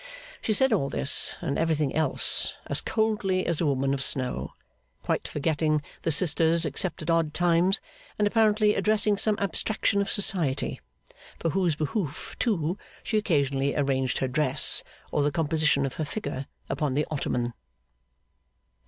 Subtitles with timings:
[0.41, 4.53] She said all this, and everything else, as coldly as a woman of snow;
[5.03, 7.79] quite forgetting the sisters except at odd times,
[8.17, 10.81] and apparently addressing some abstraction of Society;
[11.37, 16.47] for whose behoof, too, she occasionally arranged her dress, or the composition of her figure
[16.67, 17.53] upon the ottoman.